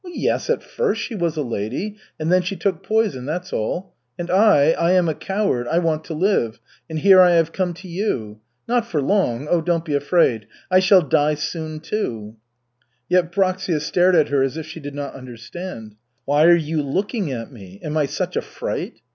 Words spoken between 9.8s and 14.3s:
be afraid. I shall die soon, too." Yevpraksia stared at